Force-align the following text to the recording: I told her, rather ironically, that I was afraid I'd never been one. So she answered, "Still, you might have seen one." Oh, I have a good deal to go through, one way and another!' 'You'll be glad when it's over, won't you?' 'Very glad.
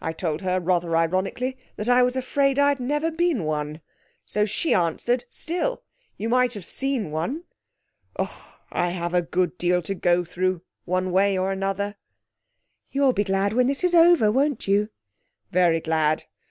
I 0.00 0.14
told 0.14 0.40
her, 0.40 0.58
rather 0.58 0.96
ironically, 0.96 1.58
that 1.76 1.86
I 1.86 2.02
was 2.02 2.16
afraid 2.16 2.58
I'd 2.58 2.80
never 2.80 3.10
been 3.10 3.44
one. 3.44 3.82
So 4.24 4.46
she 4.46 4.72
answered, 4.72 5.26
"Still, 5.28 5.82
you 6.16 6.30
might 6.30 6.54
have 6.54 6.64
seen 6.64 7.10
one." 7.10 7.44
Oh, 8.18 8.56
I 8.72 8.88
have 8.88 9.12
a 9.12 9.20
good 9.20 9.58
deal 9.58 9.82
to 9.82 9.94
go 9.94 10.24
through, 10.24 10.62
one 10.86 11.12
way 11.12 11.36
and 11.36 11.44
another!' 11.52 11.96
'You'll 12.90 13.12
be 13.12 13.24
glad 13.24 13.52
when 13.52 13.68
it's 13.68 13.84
over, 13.92 14.32
won't 14.32 14.66
you?' 14.66 14.88
'Very 15.52 15.80
glad. 15.82 16.24